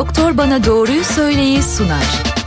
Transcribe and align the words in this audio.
Doktor 0.00 0.36
Bana 0.36 0.64
Doğruyu 0.64 1.04
Söyleyi 1.04 1.62
sunar. 1.62 2.39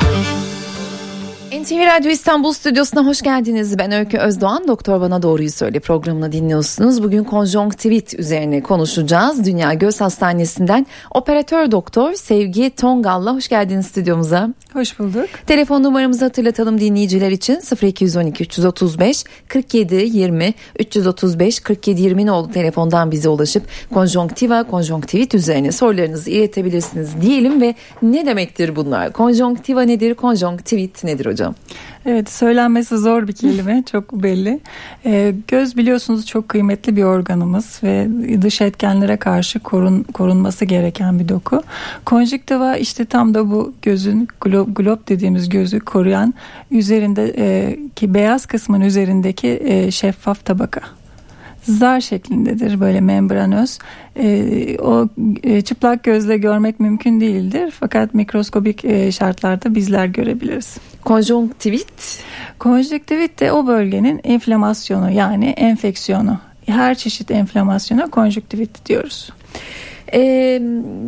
NTV 1.64 1.86
Radyo 1.86 2.12
İstanbul 2.12 2.54
Stüdyosu'na 2.54 3.06
hoş 3.06 3.22
geldiniz. 3.22 3.78
Ben 3.80 3.92
Öykü 3.92 4.18
Özdoğan. 4.18 4.68
Doktor 4.68 5.02
Bana 5.02 5.22
Doğruyu 5.22 5.52
Söyle 5.52 5.80
programını 5.80 6.32
dinliyorsunuz. 6.32 7.04
Bugün 7.04 7.24
konjonktivit 7.24 8.20
üzerine 8.20 8.64
konuşacağız. 8.64 9.46
Dünya 9.46 9.74
Göz 9.74 10.02
Hastanesi'nden 10.02 10.86
operatör 11.12 11.72
doktor 11.72 12.14
Sevgi 12.14 12.70
Tongal'la 12.70 13.36
hoş 13.36 13.48
geldiniz 13.48 13.86
stüdyomuza. 13.86 14.50
Hoş 14.74 15.00
bulduk. 15.00 15.30
Telefon 15.48 15.84
numaramızı 15.84 16.26
hatırlatalım 16.26 16.80
dinleyiciler 16.80 17.32
için 17.32 17.60
0212 17.82 18.44
335 18.44 19.24
47 19.48 19.96
20 19.96 20.54
335 20.80 21.60
47 21.60 22.02
20 22.02 22.32
oldu 22.32 22.52
telefondan 22.54 23.12
bize 23.12 23.30
ulaşıp 23.30 23.64
konjonktiva, 23.94 24.64
konjonktivit 24.64 25.36
üzerine 25.36 25.72
sorularınızı 25.72 26.30
iletebilirsiniz 26.30 27.22
diyelim 27.22 27.62
ve 27.62 27.76
ne 28.02 28.26
demektir 28.26 28.76
bunlar? 28.76 29.14
Konjonktiva 29.14 29.82
nedir, 29.82 30.14
konjonktivit 30.14 31.04
nedir 31.04 31.26
hocam? 31.26 31.53
Evet 32.06 32.30
söylenmesi 32.30 32.98
zor 32.98 33.28
bir 33.28 33.34
kelime 33.34 33.84
çok 33.92 34.14
belli. 34.14 34.60
Ee, 35.06 35.34
göz 35.48 35.78
biliyorsunuz 35.78 36.26
çok 36.26 36.50
kıymetli 36.50 36.96
bir 36.96 37.04
organımız 37.04 37.80
ve 37.84 38.08
dış 38.42 38.62
etkenlere 38.62 39.18
karşı 39.18 39.60
korun, 39.60 40.04
korunması 40.04 40.66
gereken 40.66 41.20
bir 41.20 41.30
doku. 41.30 41.64
Konjüktiva 42.06 42.78
işte 42.78 43.06
tam 43.06 43.34
da 43.34 43.52
bu 43.52 43.74
gözün 43.82 44.28
glob, 44.42 44.76
glob 44.76 45.08
dediğimiz 45.08 45.50
gözü 45.50 45.80
koruyan 45.80 46.34
üzerinde 46.72 47.34
e, 47.38 47.80
ki 47.96 48.14
beyaz 48.14 48.46
kısmın 48.46 48.82
üzerindeki 48.82 49.60
e, 49.64 49.92
şeffaf 49.92 50.46
tabaka 50.46 50.82
zar 51.64 52.02
şeklindedir 52.02 52.80
böyle 52.80 53.02
membranöz. 53.02 53.80
E, 54.16 54.78
o 54.80 55.10
e, 55.44 55.62
çıplak 55.62 56.04
gözle 56.04 56.38
görmek 56.38 56.80
mümkün 56.80 57.22
değildir 57.22 57.74
fakat 57.80 58.14
mikroskobik 58.14 58.86
e, 58.86 59.12
şartlarda 59.12 59.76
bizler 59.76 60.06
görebiliriz. 60.06 60.78
Konjonktivit? 61.06 62.24
Konjonktivit 62.60 63.40
de 63.40 63.52
o 63.52 63.68
bölgenin 63.68 64.22
inflamasyonu 64.24 65.12
yani 65.12 65.46
enfeksiyonu. 65.46 66.40
Her 66.66 66.96
çeşit 66.96 67.32
enflamasyona 67.32 68.10
konjonktivit 68.10 68.86
diyoruz. 68.86 69.30
Ee, 70.14 70.62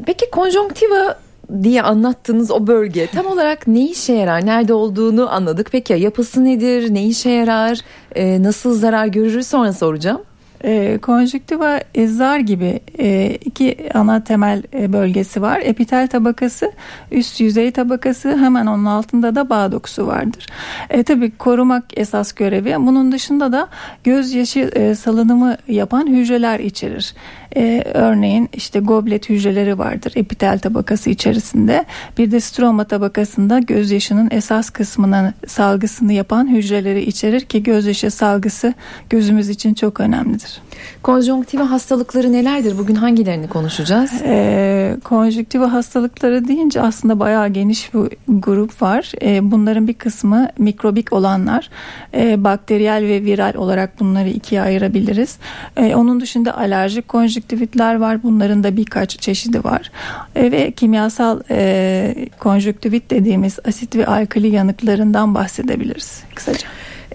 peki 0.05 0.29
konjonktiva 0.31 1.17
diye 1.63 1.81
anlattığınız 1.81 2.51
o 2.51 2.67
bölge 2.67 3.07
tam 3.07 3.25
olarak 3.25 3.67
ne 3.67 3.89
işe 3.89 4.13
yarar? 4.13 4.45
Nerede 4.45 4.73
olduğunu 4.73 5.33
anladık. 5.33 5.69
Peki 5.71 5.93
ya 5.93 5.99
yapısı 5.99 6.45
nedir? 6.45 6.93
Ne 6.93 7.05
işe 7.05 7.29
yarar? 7.29 7.79
Ee, 8.15 8.43
nasıl 8.43 8.73
zarar 8.73 9.07
görür? 9.07 9.41
Sonra 9.41 9.73
soracağım. 9.73 10.21
E, 10.65 10.97
konjüktiva 10.97 11.79
zar 12.05 12.39
gibi 12.39 12.79
e, 12.99 13.37
iki 13.45 13.89
ana 13.93 14.23
temel 14.23 14.63
e, 14.73 14.93
bölgesi 14.93 15.41
var. 15.41 15.61
Epitel 15.63 16.07
tabakası, 16.07 16.71
üst 17.11 17.39
yüzey 17.41 17.71
tabakası 17.71 18.37
hemen 18.37 18.65
onun 18.65 18.85
altında 18.85 19.35
da 19.35 19.49
bağ 19.49 19.71
dokusu 19.71 20.07
vardır. 20.07 20.45
E, 20.89 21.03
tabii 21.03 21.31
korumak 21.31 21.83
esas 21.95 22.33
görevi. 22.33 22.75
Bunun 22.79 23.11
dışında 23.11 23.51
da 23.51 23.67
gözyaşı 24.03 24.59
e, 24.59 24.95
salınımı 24.95 25.57
yapan 25.67 26.07
hücreler 26.07 26.59
içerir. 26.59 27.13
E, 27.55 27.83
örneğin 27.93 28.49
işte 28.53 28.79
goblet 28.79 29.29
hücreleri 29.29 29.79
vardır 29.79 30.11
epitel 30.15 30.59
tabakası 30.59 31.09
içerisinde. 31.09 31.85
Bir 32.17 32.31
de 32.31 32.39
stroma 32.39 32.83
tabakasında 32.83 33.59
gözyaşının 33.59 34.27
esas 34.31 34.69
kısmının 34.69 35.33
salgısını 35.47 36.13
yapan 36.13 36.47
hücreleri 36.47 37.01
içerir 37.01 37.41
ki 37.41 37.63
gözyaşı 37.63 38.11
salgısı 38.11 38.73
gözümüz 39.09 39.49
için 39.49 39.73
çok 39.73 39.99
önemlidir. 39.99 40.54
Konjonktiva 41.03 41.71
hastalıkları 41.71 42.33
nelerdir? 42.33 42.77
Bugün 42.77 42.95
hangilerini 42.95 43.47
konuşacağız? 43.47 44.11
E, 44.23 44.97
konjonktiva 45.03 45.73
hastalıkları 45.73 46.47
deyince 46.47 46.81
aslında 46.81 47.19
bayağı 47.19 47.49
geniş 47.49 47.93
bir 47.93 48.17
grup 48.27 48.81
var. 48.81 49.11
E, 49.21 49.51
bunların 49.51 49.87
bir 49.87 49.93
kısmı 49.93 50.49
mikrobik 50.57 51.13
olanlar. 51.13 51.69
E, 52.13 52.43
bakteriyel 52.43 53.03
ve 53.03 53.23
viral 53.23 53.53
olarak 53.55 53.99
bunları 53.99 54.29
ikiye 54.29 54.61
ayırabiliriz. 54.61 55.37
E, 55.77 55.95
onun 55.95 56.21
dışında 56.21 56.57
alerjik 56.57 57.07
konjonktivitler 57.07 57.95
var. 57.95 58.23
Bunların 58.23 58.63
da 58.63 58.77
birkaç 58.77 59.19
çeşidi 59.19 59.63
var. 59.63 59.91
E, 60.35 60.51
ve 60.51 60.71
kimyasal 60.71 61.39
e, 61.49 62.15
konjonktivit 62.39 63.11
dediğimiz 63.11 63.59
asit 63.67 63.95
ve 63.95 64.07
alkali 64.07 64.47
yanıklarından 64.47 65.35
bahsedebiliriz 65.35 66.23
kısaca. 66.35 66.67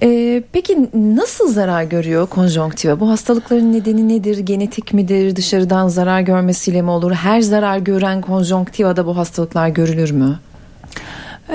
Ee, 0.03 0.43
peki 0.53 0.89
nasıl 0.95 1.53
zarar 1.53 1.83
görüyor 1.83 2.27
konjonktiva? 2.27 3.01
Bu 3.01 3.11
hastalıkların 3.11 3.73
nedeni 3.73 4.09
nedir? 4.09 4.39
Genetik 4.39 4.93
midir? 4.93 5.37
Dışarıdan 5.37 5.89
zarar 5.89 6.21
görmesiyle 6.21 6.83
mi 6.83 6.91
olur? 6.91 7.13
Her 7.13 7.41
zarar 7.41 7.79
gören 7.79 8.21
konjonktivada 8.21 9.07
bu 9.07 9.17
hastalıklar 9.17 9.69
görülür 9.69 10.11
mü? 10.11 10.39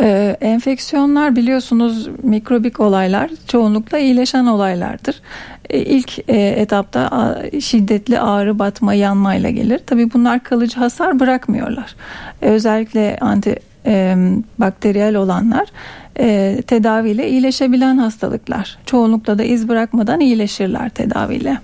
Ee, 0.02 0.38
enfeksiyonlar 0.42 1.36
biliyorsunuz 1.36 2.10
mikrobik 2.24 2.80
olaylar 2.80 3.30
çoğunlukla 3.48 3.98
iyileşen 3.98 4.46
olaylardır. 4.46 5.22
Ee, 5.70 5.80
ilk 5.80 6.20
e, 6.30 6.38
etapta 6.38 7.42
şiddetli 7.60 8.20
ağrı, 8.20 8.60
batma, 8.60 8.94
yanmayla 8.94 9.50
gelir. 9.50 9.80
Tabii 9.86 10.14
bunlar 10.14 10.44
kalıcı 10.44 10.80
hasar 10.80 11.20
bırakmıyorlar. 11.20 11.96
Ee, 12.42 12.50
özellikle 12.50 13.18
anti 13.22 13.60
e, 13.86 14.16
bakteriyel 14.60 15.16
olanlar 15.16 15.68
e, 16.20 16.62
tedaviyle 16.68 17.30
iyileşebilen 17.30 17.98
hastalıklar. 17.98 18.78
Çoğunlukla 18.86 19.38
da 19.38 19.44
iz 19.44 19.68
bırakmadan 19.68 20.20
iyileşirler 20.20 20.90
tedaviyle. 20.90 21.58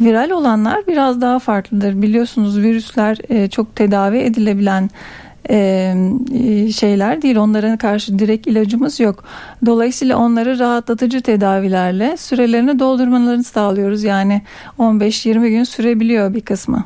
Viral 0.00 0.30
olanlar 0.30 0.86
biraz 0.86 1.20
daha 1.20 1.38
farklıdır. 1.38 2.02
Biliyorsunuz 2.02 2.58
virüsler 2.58 3.18
e, 3.28 3.48
çok 3.48 3.76
tedavi 3.76 4.18
edilebilen 4.18 4.90
e, 5.50 5.94
şeyler 6.76 7.22
değil. 7.22 7.36
Onlara 7.36 7.78
karşı 7.78 8.18
direkt 8.18 8.46
ilacımız 8.46 9.00
yok. 9.00 9.24
Dolayısıyla 9.66 10.16
onları 10.16 10.58
rahatlatıcı 10.58 11.20
tedavilerle 11.20 12.16
sürelerini 12.16 12.78
doldurmalarını 12.78 13.44
sağlıyoruz. 13.44 14.04
Yani 14.04 14.42
15-20 14.78 15.48
gün 15.48 15.64
sürebiliyor 15.64 16.34
bir 16.34 16.40
kısmı. 16.40 16.84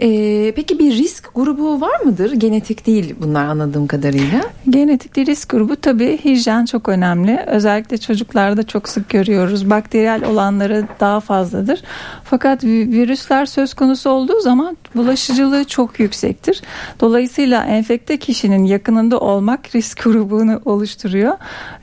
Ee, 0.00 0.52
peki 0.56 0.78
bir 0.78 0.92
risk 0.92 1.34
grubu 1.34 1.80
var 1.80 2.00
mıdır? 2.00 2.32
Genetik 2.32 2.86
değil 2.86 3.14
bunlar 3.20 3.44
anladığım 3.44 3.86
kadarıyla. 3.86 4.40
Genetik 4.70 5.18
risk 5.18 5.48
grubu 5.48 5.76
tabii 5.76 6.18
hijyen 6.24 6.64
çok 6.64 6.88
önemli. 6.88 7.40
Özellikle 7.46 7.98
çocuklarda 7.98 8.62
çok 8.62 8.88
sık 8.88 9.08
görüyoruz. 9.08 9.70
Bakteriyel 9.70 10.24
olanları 10.24 10.84
daha 11.00 11.20
fazladır. 11.20 11.82
Fakat 12.24 12.64
virüsler 12.64 13.46
söz 13.46 13.74
konusu 13.74 14.10
olduğu 14.10 14.40
zaman 14.40 14.76
bulaşıcılığı 14.94 15.64
çok 15.64 16.00
yüksektir. 16.00 16.62
Dolayısıyla 17.00 17.64
enfekte 17.64 18.16
kişinin 18.16 18.64
yakınında 18.64 19.20
olmak 19.20 19.74
risk 19.74 20.02
grubunu 20.04 20.60
oluşturuyor. 20.64 21.34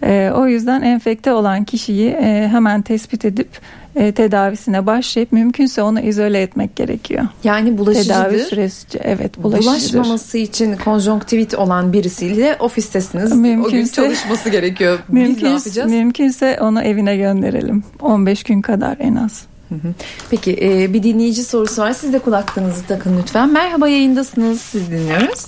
Ee, 0.03 0.31
o 0.35 0.47
yüzden 0.47 0.81
enfekte 0.81 1.33
olan 1.33 1.63
kişiyi 1.63 2.09
e, 2.09 2.47
hemen 2.47 2.81
tespit 2.81 3.25
edip 3.25 3.49
e, 3.95 4.11
tedavisine 4.11 4.85
başlayıp 4.85 5.31
mümkünse 5.31 5.81
onu 5.81 5.99
izole 5.99 6.41
etmek 6.41 6.75
gerekiyor. 6.75 7.23
Yani 7.43 7.77
bulaşıcıdır. 7.77 8.13
Tedavi 8.13 8.39
süresi 8.39 8.99
evet 9.03 9.43
bulaşıcıdır. 9.43 9.93
Bulaşmaması 9.93 10.37
için 10.37 10.75
konjonktivit 10.75 11.55
olan 11.55 11.93
birisiyle 11.93 12.57
ofistesiniz. 12.59 13.33
Mümkünse, 13.35 13.67
o 13.67 13.71
gün 13.71 13.85
çalışması 13.85 14.49
gerekiyor. 14.49 14.99
Biz 15.09 15.43
ne 15.43 15.49
yapacağız? 15.49 15.91
Mümkünse 15.91 16.57
onu 16.61 16.81
evine 16.81 17.17
gönderelim. 17.17 17.83
15 18.01 18.43
gün 18.43 18.61
kadar 18.61 18.97
en 18.99 19.15
az. 19.15 19.45
Peki 20.29 20.57
e, 20.61 20.93
bir 20.93 21.03
dinleyici 21.03 21.43
sorusu 21.43 21.81
var. 21.81 21.93
Siz 21.93 22.13
de 22.13 22.19
kulaklığınızı 22.19 22.85
takın 22.87 23.17
lütfen. 23.17 23.49
Merhaba 23.49 23.87
yayındasınız. 23.87 24.61
Siz 24.61 24.91
dinliyoruz. 24.91 25.45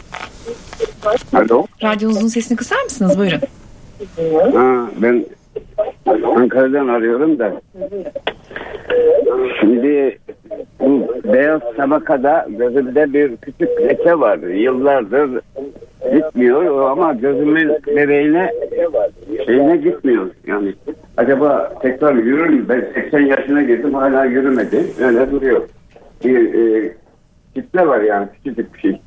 Alo. 1.34 1.66
Radyonuzun 1.84 2.28
sesini 2.28 2.58
kısar 2.58 2.84
mısınız? 2.84 3.18
Buyurun. 3.18 3.42
Ha, 4.54 4.90
ben 5.02 5.26
Ankara'dan 6.06 6.88
arıyorum 6.88 7.40
da. 7.40 7.54
Şimdi 9.60 10.18
bu 10.80 11.08
beyaz 11.34 11.62
tabakada 11.78 12.48
gözümde 12.50 13.14
bir 13.14 13.38
küçük 13.38 13.82
leke 13.82 14.20
var. 14.20 14.38
Yıllardır 14.38 15.42
gitmiyor 16.14 16.90
ama 16.90 17.14
gözümün 17.14 17.72
bebeğine 17.88 18.52
şeyine 19.46 19.78
gitmiyor. 19.78 20.30
Yani 20.48 20.74
acaba 21.18 21.74
tekrar 21.82 22.16
yürür 22.16 22.50
mü? 22.50 22.66
Ben 22.70 22.88
80 22.94 23.20
yaşına 23.20 23.62
girdim 23.62 23.94
hala 23.94 24.26
yürümedi. 24.26 24.84
Öyle 25.00 25.32
duruyor. 25.32 25.62
Bir 26.26 26.54
e, 26.54 26.94
kitle 27.56 27.88
var 27.88 28.02
yani 28.02 28.28
küçücük 28.34 28.74
bir 28.74 28.80
şey. 28.80 29.02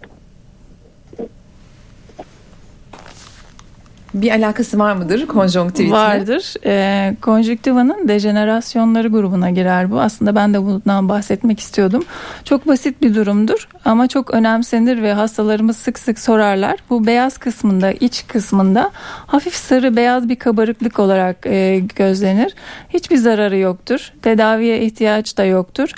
Bir 4.23 4.31
alakası 4.31 4.79
var 4.79 4.93
mıdır 4.93 5.27
konjonktivitle? 5.27 5.95
Vardır. 5.95 6.55
E, 6.67 7.17
konjüktivanın 7.23 8.09
dejenerasyonları 8.09 9.09
grubuna 9.09 9.51
girer 9.51 9.91
bu. 9.91 10.01
Aslında 10.01 10.35
ben 10.35 10.55
de 10.55 10.63
bundan 10.63 11.09
bahsetmek 11.09 11.61
istiyordum. 11.61 12.05
Çok 12.45 12.69
basit 12.69 13.03
bir 13.03 13.15
durumdur 13.15 13.69
ama 13.85 14.07
çok 14.07 14.35
önemsenir 14.35 15.03
ve 15.03 15.13
hastalarımız 15.13 15.77
sık 15.77 15.99
sık 15.99 16.19
sorarlar. 16.19 16.79
Bu 16.91 17.07
beyaz 17.07 17.39
kısmında, 17.39 17.93
iç 17.93 18.25
kısmında 18.27 18.91
hafif 19.27 19.55
sarı 19.55 19.97
beyaz 19.97 20.29
bir 20.29 20.37
kabarıklık 20.37 20.99
olarak 20.99 21.47
e, 21.47 21.83
gözlenir. 21.97 22.55
Hiçbir 22.89 23.17
zararı 23.17 23.59
yoktur. 23.59 24.13
Tedaviye 24.23 24.81
ihtiyaç 24.81 25.37
da 25.37 25.45
yoktur. 25.45 25.91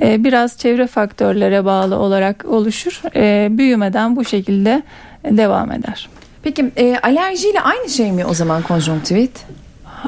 E, 0.00 0.24
biraz 0.24 0.58
çevre 0.58 0.86
faktörlere 0.86 1.64
bağlı 1.64 1.96
olarak 1.96 2.44
oluşur. 2.48 3.00
E, 3.16 3.48
büyümeden 3.50 4.16
bu 4.16 4.24
şekilde 4.24 4.82
devam 5.24 5.72
eder. 5.72 6.08
Peki 6.42 6.70
e, 6.76 6.98
alerjiyle 7.02 7.60
aynı 7.60 7.88
şey 7.88 8.12
mi 8.12 8.24
o 8.24 8.34
zaman 8.34 8.62
konjonktivit? 8.62 9.44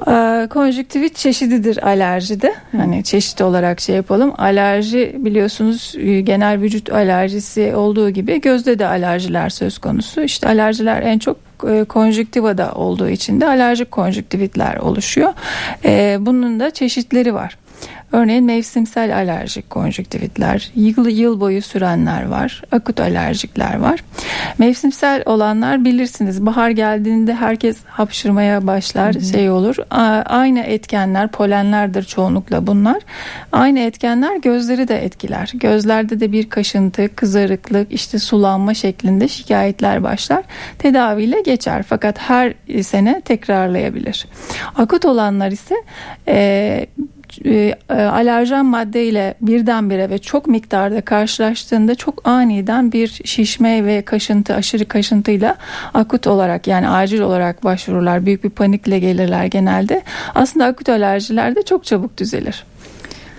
E, 0.06 0.46
konjüktivit 0.50 1.16
çeşididir 1.16 1.86
alerjide. 1.86 2.54
Hani 2.72 3.04
çeşit 3.04 3.40
olarak 3.40 3.80
şey 3.80 3.96
yapalım. 3.96 4.34
Alerji 4.38 5.16
biliyorsunuz 5.18 5.94
e, 5.98 6.20
genel 6.20 6.60
vücut 6.60 6.92
alerjisi 6.92 7.74
olduğu 7.76 8.10
gibi 8.10 8.40
gözde 8.40 8.78
de 8.78 8.86
alerjiler 8.86 9.48
söz 9.48 9.78
konusu. 9.78 10.22
İşte 10.22 10.48
alerjiler 10.48 11.02
en 11.02 11.18
çok 11.18 11.36
e, 11.68 11.84
konjüktivada 11.84 12.72
olduğu 12.72 13.08
için 13.08 13.40
de 13.40 13.46
alerjik 13.46 13.90
konjüktivitler 13.90 14.76
oluşuyor. 14.76 15.32
Bunun 16.26 16.60
da 16.60 16.70
çeşitleri 16.70 17.34
var. 17.34 17.56
Örneğin 18.12 18.44
mevsimsel 18.44 19.16
alerjik 19.16 19.70
konjüktivitler, 19.70 20.70
yıl, 20.74 21.08
yıl 21.08 21.40
boyu 21.40 21.62
sürenler 21.62 22.26
var, 22.26 22.62
akut 22.72 23.00
alerjikler 23.00 23.78
var. 23.78 24.04
Mevsimsel 24.58 25.22
olanlar 25.26 25.84
bilirsiniz 25.84 26.46
bahar 26.46 26.70
geldiğinde 26.70 27.34
herkes 27.34 27.76
hapşırmaya 27.86 28.66
başlar, 28.66 29.14
hı 29.14 29.18
hı. 29.18 29.24
şey 29.24 29.50
olur. 29.50 29.76
Aynı 30.26 30.60
etkenler, 30.60 31.28
polenlerdir 31.28 32.02
çoğunlukla 32.02 32.66
bunlar. 32.66 33.02
Aynı 33.52 33.80
etkenler 33.80 34.36
gözleri 34.36 34.88
de 34.88 35.04
etkiler. 35.04 35.52
Gözlerde 35.54 36.20
de 36.20 36.32
bir 36.32 36.50
kaşıntı, 36.50 37.14
kızarıklık, 37.16 37.92
işte 37.92 38.18
sulanma 38.18 38.74
şeklinde 38.74 39.28
şikayetler 39.28 40.02
başlar. 40.02 40.44
Tedaviyle 40.78 41.40
geçer 41.40 41.82
fakat 41.88 42.18
her 42.18 42.54
sene 42.82 43.20
tekrarlayabilir. 43.20 44.26
Akut 44.74 45.04
olanlar 45.04 45.50
ise 45.50 45.74
e, 46.28 46.86
e, 47.44 47.74
e, 47.90 47.94
alerjen 47.94 48.66
madde 48.66 49.04
ile 49.04 49.34
birdenbire 49.40 50.10
ve 50.10 50.18
çok 50.18 50.46
miktarda 50.46 51.00
karşılaştığında 51.00 51.94
çok 51.94 52.28
aniden 52.28 52.92
bir 52.92 53.20
şişme 53.24 53.84
ve 53.84 54.02
kaşıntı 54.02 54.54
aşırı 54.54 54.84
kaşıntıyla 54.84 55.56
akut 55.94 56.26
olarak 56.26 56.66
yani 56.66 56.88
acil 56.88 57.20
olarak 57.20 57.64
başvururlar. 57.64 58.26
Büyük 58.26 58.44
bir 58.44 58.50
panikle 58.50 58.98
gelirler 58.98 59.44
genelde. 59.44 60.02
Aslında 60.34 60.66
akut 60.66 60.88
alerjilerde 60.88 61.62
çok 61.62 61.84
çabuk 61.84 62.18
düzelir. 62.18 62.64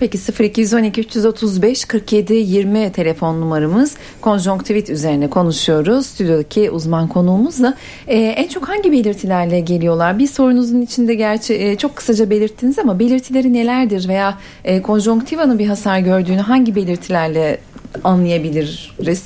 Peki 0.02 0.18
0212 0.18 1.00
335 1.00 1.84
47 1.84 2.34
20 2.34 2.92
telefon 2.92 3.40
numaramız. 3.40 3.96
Konjonktivit 4.20 4.90
üzerine 4.90 5.30
konuşuyoruz. 5.30 6.06
Stüdyodaki 6.06 6.70
uzman 6.70 7.08
konuğumuzla. 7.08 7.74
Ee, 8.06 8.16
en 8.16 8.48
çok 8.48 8.68
hangi 8.68 8.92
belirtilerle 8.92 9.60
geliyorlar? 9.60 10.18
Bir 10.18 10.26
sorunuzun 10.26 10.80
içinde 10.80 11.14
gerçi 11.14 11.54
e, 11.54 11.78
çok 11.78 11.96
kısaca 11.96 12.30
belirttiniz 12.30 12.78
ama 12.78 12.98
belirtileri 12.98 13.52
nelerdir 13.52 14.08
veya 14.08 14.38
e, 14.64 14.82
konjonktivanın 14.82 15.58
bir 15.58 15.66
hasar 15.66 15.98
gördüğünü 15.98 16.40
hangi 16.40 16.74
belirtilerle 16.74 17.58
anlayabiliriz? 18.04 19.24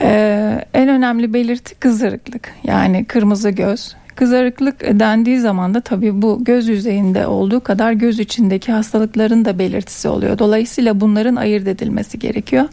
Ee, 0.00 0.64
en 0.74 0.88
önemli 0.88 1.34
belirti 1.34 1.74
kızarıklık 1.74 2.52
yani 2.64 3.04
kırmızı 3.04 3.50
göz, 3.50 3.96
Kızarıklık 4.16 4.80
dendiği 4.80 5.40
zaman 5.40 5.74
da 5.74 5.80
tabii 5.80 6.22
bu 6.22 6.44
göz 6.44 6.68
yüzeyinde 6.68 7.26
olduğu 7.26 7.60
kadar 7.60 7.92
göz 7.92 8.20
içindeki 8.20 8.72
hastalıkların 8.72 9.44
da 9.44 9.58
belirtisi 9.58 10.08
oluyor. 10.08 10.38
Dolayısıyla 10.38 11.00
bunların 11.00 11.36
ayırt 11.36 11.68
edilmesi 11.68 12.18
gerekiyor. 12.18 12.64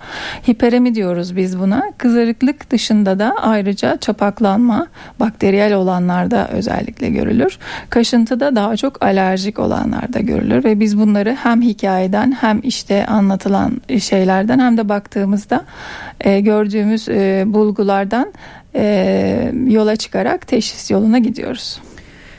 Hiperemi 0.50 0.96
diyoruz 0.96 1.36
biz 1.36 1.60
buna. 1.60 1.84
Kızarıklık 1.98 2.72
dışında 2.72 3.20
da 3.20 3.36
ayrıca 3.42 3.98
çapaklanma 3.98 4.88
bakteriyel 5.20 5.74
olanlarda 5.74 6.48
özellikle 6.48 7.10
görülür. 7.10 7.58
Kaşıntı 7.90 8.40
da 8.40 8.56
daha 8.56 8.78
çok 8.78 9.04
alerjik 9.04 9.60
olanlarda 9.60 10.20
görülür 10.20 10.64
ve 10.64 10.80
biz 10.80 11.00
bunları 11.00 11.38
hem 11.44 11.62
hikayeden 11.62 12.32
hem 12.32 12.60
işte 12.64 13.06
anlatılan 13.06 13.82
şeylerden 14.00 14.60
hem 14.60 14.78
de 14.78 14.90
baktığımızda 14.90 15.66
e, 16.20 16.40
gördüğümüz 16.40 17.10
e, 17.10 17.44
bulgulardan 17.48 18.34
e, 18.76 19.52
yola 19.68 19.96
çıkarak 19.96 20.48
teşhis 20.48 20.92
yoluna 20.92 21.20
gidiyoruz. 21.20 21.80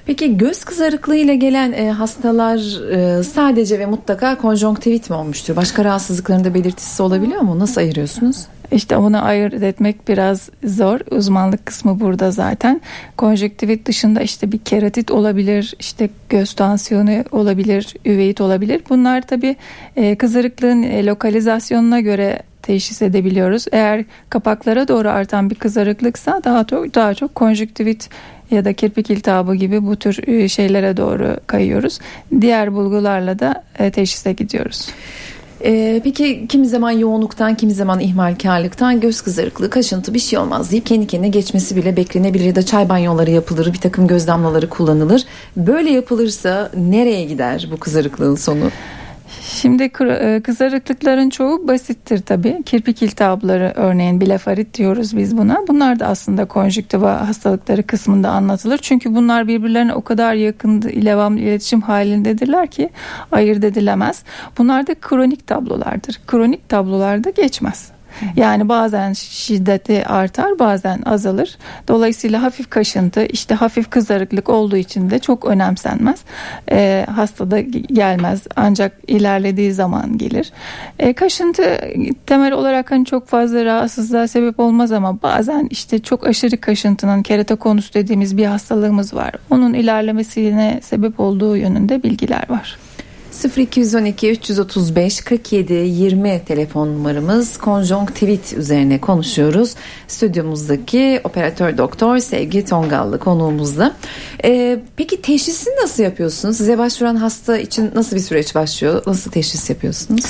Peki 0.06 0.36
göz 0.36 0.64
kızarıklığı 0.64 1.16
ile 1.16 1.36
gelen 1.36 1.72
e, 1.72 1.90
hastalar 1.90 2.56
e, 2.90 3.22
sadece 3.22 3.78
ve 3.78 3.86
mutlaka 3.86 4.38
konjonktivit 4.38 5.10
mi 5.10 5.16
olmuştur? 5.16 5.56
Başka 5.56 5.84
rahatsızlıkların 5.84 6.44
da 6.44 6.54
belirtisi 6.54 7.02
olabiliyor 7.02 7.40
mu? 7.40 7.58
Nasıl 7.58 7.80
ayırıyorsunuz? 7.80 8.36
İşte 8.72 8.96
onu 8.96 9.24
ayırt 9.24 9.62
etmek 9.62 10.08
biraz 10.08 10.50
zor. 10.64 11.00
Uzmanlık 11.10 11.66
kısmı 11.66 12.00
burada 12.00 12.30
zaten. 12.30 12.80
Konjonktivit 13.16 13.86
dışında 13.86 14.20
işte 14.20 14.52
bir 14.52 14.58
keratit 14.58 15.10
olabilir, 15.10 15.74
işte 15.78 16.10
göz 16.28 16.52
tansiyonu 16.52 17.24
olabilir, 17.32 17.94
üveit 18.04 18.40
olabilir. 18.40 18.82
Bunlar 18.90 19.22
tabii 19.26 19.56
e, 19.96 20.16
kızarıklığın 20.16 20.82
e, 20.82 21.06
lokalizasyonuna 21.06 22.00
göre 22.00 22.42
teşhis 22.62 23.02
edebiliyoruz. 23.02 23.64
Eğer 23.72 24.04
kapaklara 24.30 24.88
doğru 24.88 25.08
artan 25.08 25.50
bir 25.50 25.54
kızarıklıksa 25.54 26.40
daha 26.44 26.64
çok 26.64 26.94
daha 26.94 27.14
çok 27.14 27.34
konjüktivit 27.34 28.08
ya 28.50 28.64
da 28.64 28.72
kirpik 28.72 29.10
iltihabı 29.10 29.54
gibi 29.54 29.86
bu 29.86 29.96
tür 29.96 30.28
e, 30.28 30.48
şeylere 30.48 30.96
doğru 30.96 31.36
kayıyoruz. 31.46 31.98
Diğer 32.40 32.74
bulgularla 32.74 33.38
da 33.38 33.64
e, 33.78 33.90
teşhise 33.90 34.32
gidiyoruz. 34.32 34.88
Ee, 35.64 36.00
peki 36.04 36.46
kimi 36.48 36.66
zaman 36.66 36.90
yoğunluktan, 36.90 37.54
kimi 37.54 37.72
zaman 37.72 38.00
ihmalkarlıktan 38.00 39.00
göz 39.00 39.20
kızarıklığı, 39.20 39.70
kaşıntı 39.70 40.14
bir 40.14 40.18
şey 40.18 40.38
olmaz 40.38 40.70
deyip 40.70 40.86
kendi 40.86 41.06
kendine 41.06 41.28
geçmesi 41.28 41.76
bile 41.76 41.96
beklenebilir 41.96 42.44
ya 42.44 42.56
da 42.56 42.62
çay 42.62 42.88
banyoları 42.88 43.30
yapılır, 43.30 43.72
bir 43.72 43.78
takım 43.78 44.06
göz 44.06 44.26
damlaları 44.26 44.68
kullanılır. 44.68 45.24
Böyle 45.56 45.90
yapılırsa 45.90 46.70
nereye 46.76 47.24
gider 47.24 47.68
bu 47.72 47.76
kızarıklığın 47.76 48.34
sonu? 48.34 48.70
Şimdi 49.44 49.82
e, 50.00 50.40
kızarıklıkların 50.44 51.30
çoğu 51.30 51.68
basittir 51.68 52.22
tabii. 52.22 52.62
Kirpik 52.66 53.02
iltihapları 53.02 53.72
örneğin 53.76 54.20
bilefarit 54.20 54.74
diyoruz 54.74 55.16
biz 55.16 55.38
buna. 55.38 55.58
Bunlar 55.68 56.00
da 56.00 56.06
aslında 56.06 56.44
konjüktiva 56.44 57.28
hastalıkları 57.28 57.82
kısmında 57.82 58.30
anlatılır. 58.30 58.78
Çünkü 58.78 59.14
bunlar 59.14 59.48
birbirlerine 59.48 59.94
o 59.94 60.02
kadar 60.02 60.34
yakın, 60.34 60.82
devamlı 60.82 61.40
iletişim 61.40 61.80
halindedirler 61.80 62.66
ki 62.66 62.90
ayırt 63.32 63.64
edilemez. 63.64 64.22
Bunlar 64.58 64.86
da 64.86 64.94
kronik 64.94 65.46
tablolardır. 65.46 66.20
Kronik 66.26 66.68
tablolarda 66.68 67.30
geçmez. 67.30 67.92
Yani 68.36 68.68
bazen 68.68 69.12
şiddeti 69.12 70.06
artar 70.06 70.58
bazen 70.58 71.02
azalır. 71.06 71.58
Dolayısıyla 71.88 72.42
hafif 72.42 72.70
kaşıntı 72.70 73.24
işte 73.24 73.54
hafif 73.54 73.90
kızarıklık 73.90 74.48
olduğu 74.48 74.76
için 74.76 75.10
de 75.10 75.18
çok 75.18 75.44
önemsenmez. 75.44 76.20
E, 76.70 77.06
hastada 77.14 77.60
gelmez 77.60 78.42
ancak 78.56 78.92
ilerlediği 79.06 79.72
zaman 79.72 80.18
gelir. 80.18 80.52
E, 80.98 81.12
kaşıntı 81.12 81.80
temel 82.26 82.52
olarak 82.52 82.90
hani 82.90 83.04
çok 83.04 83.28
fazla 83.28 83.64
rahatsızlığa 83.64 84.28
sebep 84.28 84.60
olmaz 84.60 84.92
ama 84.92 85.22
bazen 85.22 85.66
işte 85.70 85.98
çok 85.98 86.26
aşırı 86.26 86.56
kaşıntının 86.56 87.22
keratokonus 87.22 87.94
dediğimiz 87.94 88.36
bir 88.36 88.46
hastalığımız 88.46 89.14
var. 89.14 89.32
Onun 89.50 89.74
ilerlemesine 89.74 90.80
sebep 90.82 91.20
olduğu 91.20 91.56
yönünde 91.56 92.02
bilgiler 92.02 92.44
var. 92.48 92.78
0212 93.32 94.30
335 94.30 95.20
47 95.20 95.74
20 95.74 96.40
telefon 96.46 96.88
numaramız 96.88 97.56
konjonktivit 97.56 98.52
üzerine 98.52 99.00
konuşuyoruz. 99.00 99.74
Stüdyomuzdaki 100.08 101.20
operatör 101.24 101.78
doktor 101.78 102.18
Sevgi 102.18 102.64
Tongallı 102.64 103.18
konuğumuzda. 103.18 103.96
Ee, 104.44 104.78
peki 104.96 105.22
teşhisi 105.22 105.70
nasıl 105.82 106.02
yapıyorsunuz? 106.02 106.56
Size 106.56 106.78
başvuran 106.78 107.16
hasta 107.16 107.58
için 107.58 107.90
nasıl 107.94 108.16
bir 108.16 108.20
süreç 108.20 108.54
başlıyor? 108.54 109.02
Nasıl 109.06 109.30
teşhis 109.30 109.70
yapıyorsunuz? 109.70 110.24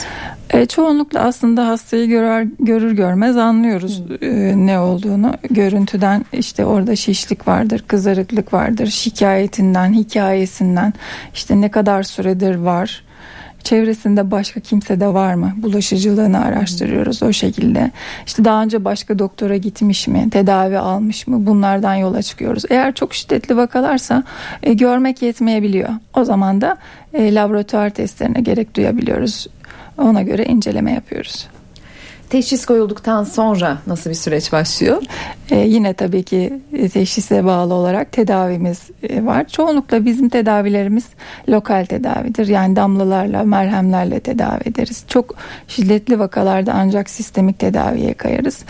E, 0.50 0.66
çoğunlukla 0.66 1.21
aslında 1.21 1.69
hastayı 1.69 2.09
görür, 2.09 2.50
görür 2.61 2.92
görmez 2.92 3.37
anlıyoruz 3.37 4.02
e, 4.21 4.52
ne 4.57 4.78
olduğunu. 4.78 5.35
Görüntüden 5.50 6.25
işte 6.33 6.64
orada 6.64 6.97
şişlik 6.97 7.49
vardır, 7.49 7.85
kızarıklık 7.87 8.52
vardır, 8.52 8.87
şikayetinden, 8.87 9.92
hikayesinden 9.92 10.95
işte 11.35 11.61
ne 11.61 11.71
kadar 11.71 12.02
süredir 12.02 12.54
var 12.54 13.04
çevresinde 13.64 14.31
başka 14.31 14.61
kimse 14.61 15.00
de 15.00 15.07
var 15.07 15.35
mı? 15.35 15.52
Bulaşıcılığını 15.57 16.45
araştırıyoruz 16.45 17.23
o 17.23 17.33
şekilde. 17.33 17.90
İşte 18.26 18.45
daha 18.45 18.62
önce 18.62 18.85
başka 18.85 19.19
doktora 19.19 19.57
gitmiş 19.57 20.09
mi? 20.09 20.31
Tedavi 20.31 20.78
almış 20.78 21.26
mı? 21.26 21.47
Bunlardan 21.47 21.95
yola 21.95 22.23
çıkıyoruz. 22.23 22.64
Eğer 22.71 22.95
çok 22.95 23.14
şiddetli 23.14 23.57
vakalarsa 23.57 24.23
e, 24.62 24.73
görmek 24.73 25.23
yetmeyebiliyor. 25.23 25.88
O 26.16 26.25
zaman 26.25 26.61
da 26.61 26.76
e, 27.14 27.35
laboratuvar 27.35 27.90
testlerine 27.90 28.40
gerek 28.40 28.76
duyabiliyoruz. 28.76 29.47
Ona 29.99 30.23
göre 30.23 30.45
inceleme 30.45 30.92
yapıyoruz. 30.92 31.49
Teşhis 32.32 32.66
koyulduktan 32.66 33.24
sonra 33.24 33.78
nasıl 33.86 34.10
bir 34.10 34.14
süreç 34.14 34.52
başlıyor? 34.52 35.02
Ee, 35.50 35.56
yine 35.56 35.94
tabii 35.94 36.22
ki 36.22 36.60
teşhise 36.92 37.44
bağlı 37.44 37.74
olarak 37.74 38.12
tedavimiz 38.12 38.90
e, 39.02 39.26
var. 39.26 39.48
Çoğunlukla 39.48 40.04
bizim 40.04 40.28
tedavilerimiz 40.28 41.04
lokal 41.48 41.84
tedavidir. 41.84 42.46
Yani 42.46 42.76
damlalarla, 42.76 43.42
merhemlerle 43.42 44.20
tedavi 44.20 44.60
ederiz. 44.64 45.04
Çok 45.08 45.34
şiddetli 45.68 46.18
vakalarda 46.18 46.72
ancak 46.74 47.10
sistemik 47.10 47.58
tedaviye 47.58 48.14
kayarız. 48.14 48.64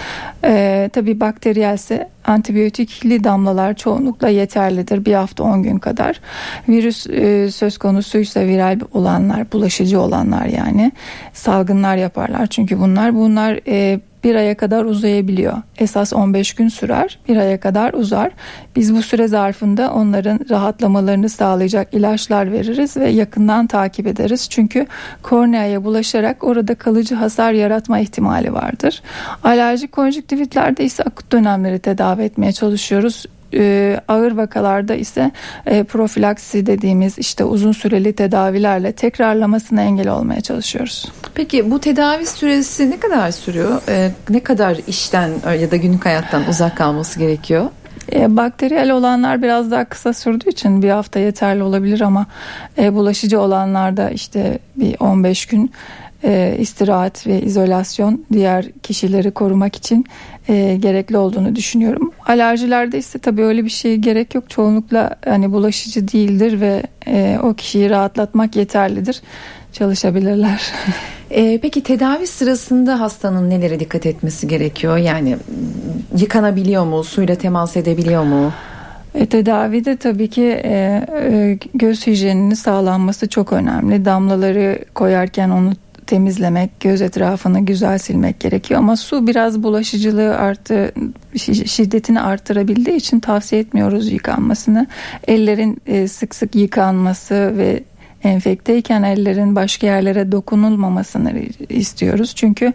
Ee, 0.45 0.91
tabii 0.93 1.21
bakteriyelse 1.21 2.09
antibiyotikli 2.25 3.25
damlalar 3.25 3.75
çoğunlukla 3.75 4.29
yeterlidir. 4.29 5.05
Bir 5.05 5.15
hafta 5.15 5.45
10 5.45 5.63
gün 5.63 5.79
kadar. 5.79 6.21
Virüs 6.69 7.07
e, 7.07 7.51
söz 7.51 7.79
konusuysa 7.79 8.41
viral 8.41 8.81
olanlar, 8.93 9.53
bulaşıcı 9.53 10.01
olanlar 10.01 10.47
yani 10.47 10.93
salgınlar 11.33 11.97
yaparlar. 11.97 12.47
Çünkü 12.47 12.81
bunlar 12.81 13.15
bunlar 13.15 13.61
e, 13.67 14.01
bir 14.25 14.35
aya 14.35 14.57
kadar 14.57 14.85
uzayabiliyor. 14.85 15.57
Esas 15.79 16.13
15 16.13 16.55
gün 16.55 16.69
sürer, 16.69 17.19
bir 17.29 17.37
aya 17.37 17.61
kadar 17.61 17.93
uzar. 17.93 18.31
Biz 18.77 18.95
bu 18.95 19.03
süre 19.03 19.29
zarfında 19.29 19.93
onların 19.93 20.41
rahatlamalarını 20.51 21.29
sağlayacak 21.29 21.95
ilaçlar 21.95 22.53
veririz 22.53 22.97
ve 22.97 23.09
yakından 23.09 23.67
takip 23.67 24.07
ederiz. 24.07 24.49
Çünkü 24.51 24.87
korneaya 25.23 25.85
bulaşarak 25.85 26.45
orada 26.45 26.75
kalıcı 26.75 27.15
hasar 27.15 27.53
yaratma 27.53 27.99
ihtimali 27.99 28.53
vardır. 28.53 29.03
Alerjik 29.45 29.93
konjüktivitlerde 29.93 30.85
ise 30.85 31.03
akut 31.03 31.33
dönemleri 31.33 31.79
tedavi 31.79 32.23
etmeye 32.23 32.53
çalışıyoruz 32.53 33.27
e, 33.55 34.01
ağır 34.09 34.33
vakalarda 34.33 34.95
ise 34.95 35.31
e, 35.67 35.85
profilaksi 35.85 36.67
dediğimiz 36.67 37.19
işte 37.19 37.45
uzun 37.45 37.73
süreli 37.73 38.13
tedavilerle 38.13 38.93
tekrarlamasına 38.93 39.83
engel 39.83 40.09
olmaya 40.09 40.41
çalışıyoruz. 40.41 41.13
Peki 41.35 41.71
bu 41.71 41.79
tedavi 41.79 42.27
süresi 42.27 42.91
ne 42.91 43.01
kadar 43.01 43.31
sürüyor? 43.31 43.83
E, 43.89 44.11
ne 44.31 44.41
kadar 44.41 44.77
işten 44.87 45.31
ya 45.61 45.71
da 45.71 45.77
günlük 45.77 46.07
hayattan 46.07 46.49
uzak 46.49 46.77
kalması 46.77 47.19
gerekiyor? 47.19 47.67
E, 48.13 48.37
bakteriyel 48.37 48.91
olanlar 48.91 49.43
biraz 49.43 49.71
daha 49.71 49.85
kısa 49.85 50.13
sürdüğü 50.13 50.49
için 50.49 50.83
bir 50.83 50.91
hafta 50.91 51.19
yeterli 51.19 51.63
olabilir 51.63 52.01
ama 52.01 52.27
e, 52.79 52.95
bulaşıcı 52.95 53.41
olanlarda 53.41 54.11
işte 54.11 54.59
bir 54.77 54.97
15 55.01 55.47
gün 55.47 55.73
e, 56.25 56.57
istirahat 56.59 57.27
ve 57.27 57.43
izolasyon 57.43 58.25
diğer 58.33 58.73
kişileri 58.83 59.31
korumak 59.31 59.77
için 59.77 60.07
e, 60.49 60.77
gerekli 60.77 61.17
olduğunu 61.17 61.57
düşünüyorum. 61.57 62.13
Alerjilerde 62.27 62.99
ise 62.99 63.19
tabii 63.19 63.43
öyle 63.43 63.65
bir 63.65 63.71
şeye 63.71 63.97
gerek 63.97 64.35
yok. 64.35 64.51
Çoğunlukla 64.51 65.17
hani 65.25 65.53
bulaşıcı 65.53 66.09
değildir 66.09 66.61
ve 66.61 66.83
e, 67.07 67.39
o 67.43 67.55
kişiyi 67.55 67.91
rahatlatmak 67.91 68.57
yeterlidir. 68.57 69.23
Çalışabilirler. 69.73 70.63
E, 71.31 71.59
peki 71.63 71.83
tedavi 71.83 72.27
sırasında 72.27 73.01
hastanın 73.01 73.51
nelere 73.51 73.81
dikkat 73.81 74.07
etmesi 74.07 74.49
gerekiyor? 74.49 74.97
Yani 74.97 75.37
yıkanabiliyor 76.19 76.85
mu? 76.85 77.05
Suyla 77.05 77.35
temas 77.35 77.77
edebiliyor 77.77 78.23
mu? 78.23 78.53
E, 79.15 79.27
tedavide 79.27 79.97
tabii 79.97 80.31
ki 80.31 80.43
e, 80.65 81.07
e, 81.13 81.59
göz 81.75 82.07
hijyeninin 82.07 82.55
sağlanması 82.55 83.29
çok 83.29 83.53
önemli. 83.53 84.05
Damlaları 84.05 84.79
koyarken 84.95 85.51
onu 85.51 85.73
temizlemek, 86.13 86.81
göz 86.81 87.03
etrafını 87.03 87.61
güzel 87.61 87.99
silmek 87.99 88.41
gerekiyor 88.41 88.81
ama 88.81 88.97
su 88.97 89.27
biraz 89.27 89.63
bulaşıcılığı 89.63 90.37
arttı, 90.37 90.93
şiddetini 91.67 92.21
arttırabildiği 92.21 92.97
için 92.97 93.21
tavsiye 93.21 93.61
etmiyoruz 93.61 94.13
yıkanmasını. 94.13 94.87
Ellerin 95.29 95.79
e, 95.87 96.09
sık 96.09 96.35
sık 96.35 96.55
yıkanması 96.55 97.35
ve 97.35 97.83
enfekteyken 98.25 99.03
ellerin 99.03 99.57
başka 99.57 99.87
yerlere 99.87 100.33
dokunulmamasını 100.33 101.33
istiyoruz. 101.69 102.35
Çünkü 102.37 102.73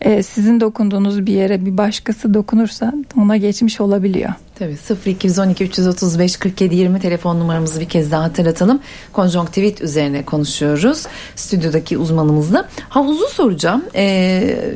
e, 0.00 0.22
sizin 0.22 0.60
dokunduğunuz 0.60 1.26
bir 1.26 1.32
yere 1.32 1.66
bir 1.66 1.76
başkası 1.78 2.34
dokunursa 2.34 2.92
ona 3.16 3.36
geçmiş 3.36 3.80
olabiliyor. 3.80 4.32
Tabii 4.60 4.76
0212 5.06 5.64
335 5.64 6.36
47 6.36 6.76
20 6.76 7.00
telefon 7.00 7.40
numaramızı 7.40 7.80
bir 7.80 7.88
kez 7.88 8.10
daha 8.10 8.22
hatırlatalım. 8.22 8.80
Konjonktivit 9.12 9.80
üzerine 9.80 10.24
konuşuyoruz. 10.24 11.06
Stüdyodaki 11.36 11.98
uzmanımızla. 11.98 12.68
Havuzu 12.88 13.26
soracağım. 13.28 13.84
Ee, 13.94 14.74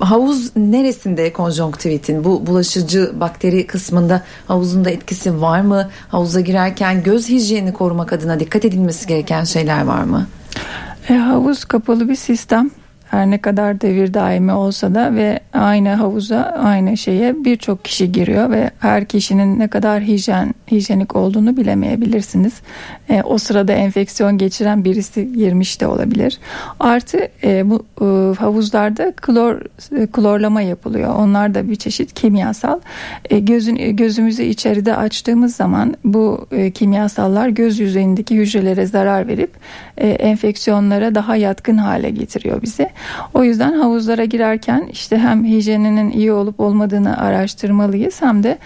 havuz 0.00 0.56
neresinde 0.56 1.32
konjonktivitin? 1.32 2.24
Bu 2.24 2.46
bulaşıcı 2.46 3.20
bakteri 3.20 3.66
kısmında 3.66 4.22
havuzun 4.48 4.84
da 4.84 4.90
etkisi 4.90 5.40
var 5.40 5.60
mı? 5.60 5.90
Havuza 6.08 6.40
girerken 6.40 7.02
göz 7.02 7.28
hijyenini 7.28 7.72
korumak 7.72 8.12
adına 8.12 8.40
dikkat 8.40 8.64
edilmesi 8.64 9.06
gereken 9.06 9.44
şeyler 9.44 9.84
var 9.84 10.02
mı? 10.02 10.26
E, 11.08 11.14
havuz 11.14 11.64
kapalı 11.64 12.08
bir 12.08 12.16
sistem 12.16 12.70
her 13.10 13.30
ne 13.30 13.38
kadar 13.38 13.80
devir 13.80 14.14
daimi 14.14 14.52
olsa 14.52 14.94
da 14.94 15.14
ve 15.14 15.40
aynı 15.52 15.88
havuza 15.88 16.42
aynı 16.42 16.96
şeye 16.96 17.44
birçok 17.44 17.84
kişi 17.84 18.12
giriyor 18.12 18.50
ve 18.50 18.70
her 18.80 19.04
kişinin 19.04 19.58
ne 19.58 19.68
kadar 19.68 20.02
hijyen 20.02 20.54
hijyenik 20.70 21.16
olduğunu 21.16 21.56
bilemeyebilirsiniz. 21.56 22.52
E, 23.08 23.22
o 23.22 23.38
sırada 23.38 23.72
enfeksiyon 23.72 24.38
geçiren 24.38 24.84
birisi 24.84 25.32
girmiş 25.32 25.80
de 25.80 25.86
olabilir. 25.86 26.38
Artı 26.80 27.28
e, 27.44 27.70
bu 27.70 27.86
e, 28.00 28.38
havuzlarda 28.38 29.12
klor 29.16 29.60
e, 29.96 30.06
klorlama 30.06 30.62
yapılıyor. 30.62 31.14
Onlar 31.14 31.54
da 31.54 31.68
bir 31.70 31.76
çeşit 31.76 32.14
kimyasal. 32.14 32.80
E, 33.30 33.38
gözün 33.38 33.96
gözümüzü 33.96 34.42
içeride 34.42 34.96
açtığımız 34.96 35.56
zaman 35.56 35.94
bu 36.04 36.46
e, 36.52 36.70
kimyasallar 36.70 37.48
göz 37.48 37.78
yüzeyindeki 37.78 38.36
hücrelere 38.36 38.86
zarar 38.86 39.28
verip 39.28 39.50
e, 39.96 40.08
enfeksiyonlara 40.08 41.14
daha 41.14 41.36
yatkın 41.36 41.76
hale 41.76 42.10
getiriyor 42.10 42.62
bizi. 42.62 42.90
O 43.34 43.44
yüzden 43.44 43.72
havuzlara 43.72 44.24
girerken 44.24 44.88
işte 44.92 45.18
hem 45.18 45.44
hijyeninin 45.44 46.10
iyi 46.10 46.32
olup 46.32 46.60
olmadığını 46.60 47.18
araştırmalıyız 47.18 48.22
hem 48.22 48.42
de 48.42 48.58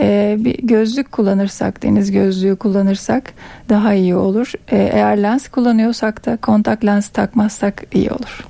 e, 0.00 0.36
bir 0.38 0.58
gözlük 0.62 1.12
kullanırsak 1.12 1.82
deniz 1.82 2.10
gözlüğü 2.10 2.56
kullanırsak 2.56 3.32
daha 3.68 3.94
iyi 3.94 4.16
olur. 4.16 4.52
E, 4.68 4.76
eğer 4.76 5.22
lens 5.22 5.48
kullanıyorsak 5.48 6.26
da 6.26 6.36
kontak 6.36 6.84
lens 6.84 7.08
takmazsak 7.08 7.84
iyi 7.92 8.10
olur. 8.10 8.46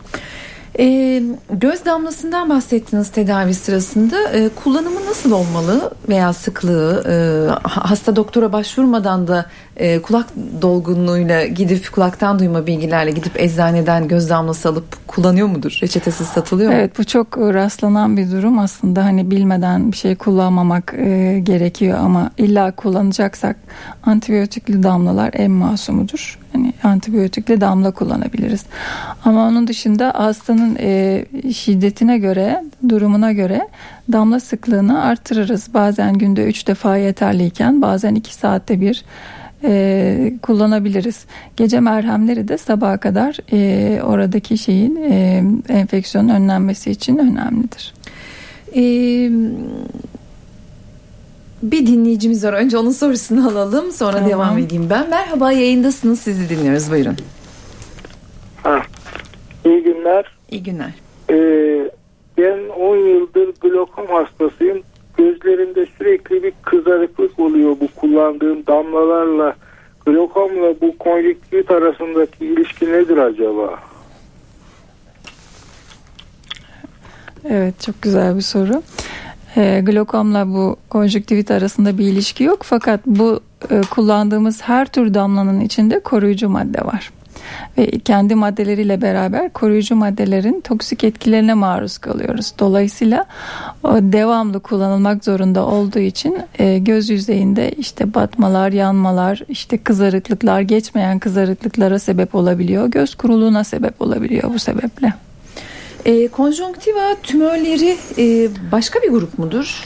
E, 0.79 1.23
göz 1.51 1.85
damlasından 1.85 2.51
bahsettiniz 2.51 3.11
tedavi 3.11 3.55
sırasında. 3.55 4.31
E, 4.33 4.49
kullanımı 4.49 5.07
nasıl 5.07 5.33
olmalı 5.33 5.91
veya 6.09 6.33
sıklığı? 6.33 7.05
E, 7.09 7.15
hasta 7.69 8.17
doktora 8.17 8.53
başvurmadan 8.53 9.29
da 9.29 9.47
e, 9.81 10.03
kulak 10.03 10.27
dolgunluğuyla 10.63 11.47
gidip 11.47 11.93
kulaktan 11.93 12.39
duyma 12.39 12.67
bilgilerle 12.67 13.11
gidip 13.11 13.41
eczaneden 13.41 14.09
göz 14.09 14.31
damlası 14.31 14.69
alıp 14.69 15.09
kullanıyor 15.09 15.47
mudur? 15.47 15.79
Reçetesiz 15.83 16.27
satılıyor 16.27 16.71
mu? 16.71 16.77
Evet 16.77 16.99
bu 16.99 17.05
çok 17.05 17.39
rastlanan 17.39 18.17
bir 18.17 18.31
durum 18.31 18.59
aslında 18.59 19.05
hani 19.05 19.31
bilmeden 19.31 19.93
bir 19.93 19.97
şey 19.97 20.15
kullanmamak 20.15 20.95
e, 20.97 21.41
gerekiyor 21.43 21.99
ama 21.99 22.31
illa 22.39 22.71
kullanacaksak 22.71 23.57
antibiyotikli 24.03 24.83
damlalar 24.83 25.31
en 25.33 25.51
masumudur. 25.51 26.39
Hani 26.53 26.73
antibiyotikli 26.83 27.61
damla 27.61 27.91
kullanabiliriz. 27.91 28.65
Ama 29.25 29.49
onun 29.49 29.67
dışında 29.67 30.13
hastanın 30.17 30.77
e, 30.81 31.25
şiddetine 31.55 32.19
göre, 32.19 32.65
durumuna 32.89 33.33
göre 33.33 33.69
damla 34.13 34.41
sıklığını 34.41 35.03
artırırız. 35.03 35.75
Bazen 35.75 36.15
günde 36.15 36.45
3 36.45 36.67
defa 36.67 36.97
yeterliyken 36.97 37.83
bazen 37.83 38.15
2 38.15 38.35
saatte 38.35 38.81
bir 38.81 39.05
e, 39.65 40.33
kullanabiliriz. 40.43 41.25
Gece 41.57 41.81
merhemleri 41.81 42.49
de 42.49 42.59
sabaha 42.59 42.97
kadar 42.97 43.37
e, 43.53 44.03
oradaki 44.03 44.59
şeyin 44.59 44.97
e, 44.97 45.43
enfeksiyonun 45.69 46.29
önlenmesi 46.29 46.91
için 46.91 47.19
önemlidir. 47.19 47.95
Ee, 48.77 49.31
bir 51.63 51.87
dinleyicimiz 51.87 52.45
var. 52.45 52.53
Önce 52.53 52.79
onun 52.79 52.91
sorusunu 52.91 53.49
alalım. 53.49 53.93
Sonra 53.93 54.13
tamam. 54.13 54.31
devam 54.31 54.59
edeyim 54.59 54.87
ben. 54.91 55.11
Merhaba 55.11 55.53
yayındasınız. 55.53 56.21
Sizi 56.21 56.49
dinliyoruz. 56.49 56.91
Buyurun. 56.91 57.17
Ha, 58.63 58.83
iyi 59.65 59.83
günler. 59.83 60.25
İyi 60.51 60.63
günler. 60.63 60.93
Ee, 61.31 61.91
ben 62.39 62.69
10 62.69 62.97
yıldır 62.97 63.55
glokom 63.61 64.07
hastasıyım 64.07 64.83
gözlerinde 65.21 65.87
sürekli 65.99 66.43
bir 66.43 66.53
kızarıklık 66.63 67.39
oluyor 67.39 67.77
bu 67.81 67.89
kullandığım 68.01 68.67
damlalarla 68.67 69.55
glokomla 70.07 70.81
bu 70.81 70.99
konjüktivit 70.99 71.71
arasındaki 71.71 72.47
ilişki 72.47 72.93
nedir 72.93 73.17
acaba? 73.17 73.79
Evet 77.45 77.81
çok 77.81 78.03
güzel 78.03 78.37
bir 78.37 78.41
soru. 78.41 78.83
E, 79.57 79.81
glokomla 79.81 80.47
bu 80.47 80.77
konjüktivit 80.91 81.51
arasında 81.51 81.99
bir 81.99 82.05
ilişki 82.05 82.45
yok 82.45 82.61
fakat 82.63 83.07
bu 83.07 83.41
e, 83.71 83.81
kullandığımız 83.91 84.63
her 84.63 84.87
tür 84.87 85.15
damlanın 85.15 85.61
içinde 85.61 86.01
koruyucu 86.01 86.49
madde 86.49 86.85
var 86.85 87.11
ve 87.79 87.91
kendi 87.91 88.35
maddeleriyle 88.35 89.03
beraber 89.03 89.53
koruyucu 89.53 89.97
maddelerin 89.97 90.61
toksik 90.61 91.05
etkilerine 91.05 91.55
maruz 91.55 91.99
kalıyoruz. 91.99 92.53
Dolayısıyla 92.59 93.25
devamlı 93.85 94.61
kullanılmak 94.61 95.25
zorunda 95.25 95.67
olduğu 95.67 95.99
için 95.99 96.39
e, 96.59 96.79
göz 96.79 97.11
yüzeyinde 97.11 97.71
işte 97.71 98.15
batmalar, 98.15 98.73
yanmalar, 98.73 99.43
işte 99.49 99.79
kızarıklıklar, 99.79 100.61
geçmeyen 100.61 101.19
kızarıklıklara 101.19 101.99
sebep 101.99 102.35
olabiliyor. 102.35 102.87
Göz 102.87 103.15
kuruluğuna 103.15 103.65
sebep 103.65 104.03
olabiliyor 104.03 104.55
bu 104.55 104.59
sebeple. 104.59 105.13
E, 106.05 106.29
konjonktiva 106.29 107.17
tümörleri 107.23 107.97
e, 108.19 108.49
başka 108.73 109.01
bir 109.03 109.09
grup 109.09 109.39
mudur? 109.39 109.85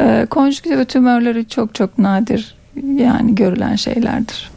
E, 0.00 0.26
konjonktiva 0.30 0.84
tümörleri 0.84 1.48
çok 1.48 1.74
çok 1.74 1.98
nadir 1.98 2.54
yani 2.96 3.34
görülen 3.34 3.76
şeylerdir. 3.76 4.50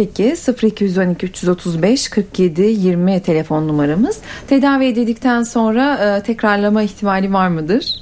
Peki 0.00 0.34
0212 0.62 1.26
335 1.26 2.08
47 2.08 2.62
20 2.62 3.20
telefon 3.20 3.68
numaramız. 3.68 4.18
Tedavi 4.48 4.84
edildikten 4.84 5.42
sonra 5.42 6.16
e, 6.18 6.22
tekrarlama 6.22 6.82
ihtimali 6.82 7.32
var 7.32 7.48
mıdır? 7.48 7.94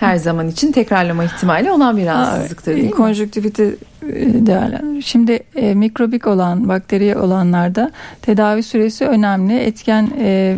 Her 0.00 0.16
zaman 0.16 0.48
için 0.48 0.72
tekrarlama 0.72 1.24
ihtimali 1.24 1.70
olan 1.70 1.96
bir 1.96 2.06
rahatsızlıktır 2.06 2.76
değil 2.76 2.84
mi? 2.84 2.90
Konjüktivite 2.90 3.64
e, 4.02 4.46
değerlendir. 4.46 5.02
Şimdi 5.02 5.38
e, 5.56 5.74
mikrobik 5.74 6.26
olan 6.26 6.68
bakteri 6.68 7.18
olanlarda 7.18 7.90
tedavi 8.22 8.62
süresi 8.62 9.04
önemli. 9.06 9.58
Etken 9.58 10.10
e, 10.18 10.56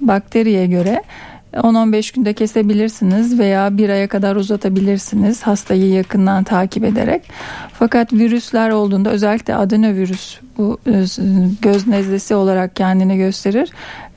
bakteriye 0.00 0.66
göre 0.66 1.02
10-15 1.52 2.14
günde 2.14 2.32
kesebilirsiniz 2.32 3.38
veya 3.38 3.78
bir 3.78 3.88
aya 3.88 4.08
kadar 4.08 4.36
uzatabilirsiniz 4.36 5.42
hastayı 5.42 5.88
yakından 5.88 6.44
takip 6.44 6.84
ederek. 6.84 7.22
Fakat 7.72 8.12
virüsler 8.12 8.70
olduğunda 8.70 9.10
özellikle 9.10 9.54
adenovirüs 9.54 10.38
bu 10.58 10.78
e, 10.86 10.92
göz 11.62 11.86
nezlesi 11.86 12.34
olarak 12.34 12.76
kendini 12.76 13.16
gösterir. 13.16 13.70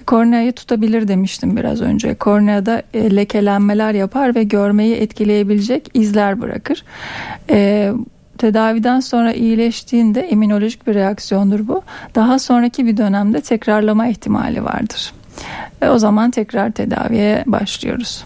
Korneayı 0.06 0.52
tutabilir 0.52 1.08
demiştim 1.08 1.58
biraz 1.58 1.82
önce. 1.82 2.16
Korneada 2.16 2.84
e, 2.94 3.16
lekelenmeler 3.16 3.94
yapar 3.94 4.36
ve 4.36 4.44
görmeyi 4.44 4.96
etkileyebilecek 4.96 5.90
izler 5.94 6.42
bırakır. 6.42 6.84
E, 7.50 7.92
tedaviden 8.38 9.00
sonra 9.00 9.34
iyileştiğinde 9.34 10.30
immünolojik 10.30 10.88
bir 10.88 10.96
reaksiyondur 10.96 11.68
bu. 11.68 11.82
Daha 12.16 12.40
sonraki 12.40 12.86
bir 12.86 12.98
dönemde 12.98 13.42
tekrarlama 13.42 14.08
ihtimali 14.08 14.64
vardır. 14.64 15.14
Ve 15.82 15.90
o 15.90 15.98
zaman 15.98 16.32
tekrar 16.32 16.72
tedaviye 16.72 17.44
başlıyoruz. 17.48 18.24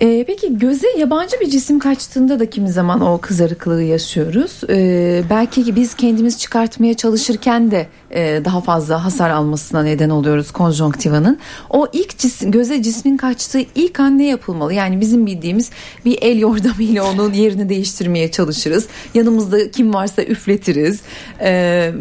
Ee, 0.00 0.24
peki 0.26 0.58
göze 0.58 0.86
yabancı 0.98 1.40
bir 1.40 1.50
cisim 1.50 1.78
kaçtığında 1.78 2.40
da 2.40 2.50
kimi 2.50 2.68
zaman 2.68 3.00
o 3.00 3.18
kızarıklığı 3.18 3.82
yaşıyoruz. 3.82 4.60
Ee, 4.68 5.22
belki 5.30 5.76
biz 5.76 5.94
kendimiz 5.94 6.38
çıkartmaya 6.38 6.94
çalışırken 6.94 7.70
de 7.70 7.86
e, 8.10 8.44
daha 8.44 8.60
fazla 8.60 9.04
hasar 9.04 9.30
almasına 9.30 9.82
neden 9.82 10.10
oluyoruz 10.10 10.50
konjonktivanın. 10.50 11.38
O 11.70 11.86
ilk 11.92 12.18
cisim, 12.18 12.50
göze 12.50 12.82
cismin 12.82 13.16
kaçtığı 13.16 13.60
ilk 13.74 14.00
an 14.00 14.18
ne 14.18 14.26
yapılmalı? 14.26 14.74
Yani 14.74 15.00
bizim 15.00 15.26
bildiğimiz 15.26 15.70
bir 16.04 16.18
el 16.22 16.38
yordamıyla 16.38 17.12
onun 17.12 17.32
yerini 17.32 17.68
değiştirmeye 17.68 18.30
çalışırız. 18.30 18.86
Yanımızda 19.14 19.70
kim 19.70 19.94
varsa 19.94 20.22
üfletiriz. 20.22 21.00
Ee, 21.40 21.92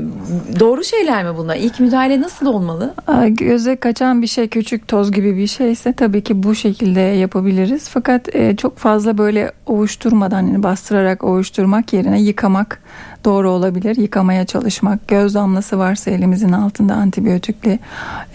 doğru 0.59 0.83
şeyler 0.83 1.23
mi 1.23 1.37
bunlar? 1.37 1.55
İlk 1.55 1.79
müdahale 1.79 2.21
nasıl 2.21 2.45
olmalı? 2.45 2.93
Göze 3.29 3.75
kaçan 3.75 4.21
bir 4.21 4.27
şey 4.27 4.47
küçük 4.47 4.87
toz 4.87 5.11
gibi 5.11 5.37
bir 5.37 5.47
şeyse 5.47 5.93
tabii 5.93 6.23
ki 6.23 6.43
bu 6.43 6.55
şekilde 6.55 6.99
yapabiliriz. 6.99 7.80
Fakat 7.89 8.35
e, 8.35 8.55
çok 8.55 8.77
fazla 8.77 9.17
böyle 9.17 9.51
ovuşturmadan 9.65 10.41
yani 10.47 10.63
bastırarak 10.63 11.23
ovuşturmak 11.23 11.93
yerine 11.93 12.21
yıkamak 12.21 12.81
doğru 13.25 13.49
olabilir. 13.49 13.95
Yıkamaya 13.95 14.45
çalışmak, 14.45 15.07
göz 15.07 15.35
damlası 15.35 15.79
varsa 15.79 16.11
elimizin 16.11 16.51
altında 16.51 16.93
antibiyotikli 16.93 17.79